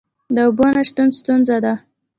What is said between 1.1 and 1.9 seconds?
ستونزه ده؟